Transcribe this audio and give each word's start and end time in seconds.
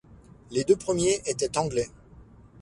Les 0.49 0.63
deux 0.63 0.77
premiers 0.77 1.21
étaient 1.27 1.59
anglais. 1.59 1.91